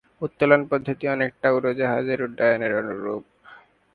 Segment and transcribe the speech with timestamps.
[0.21, 3.23] উত্তোলন পদ্ধতি অনেকটা উড়োজাহাজের উড্ডয়নের অনুরূপ।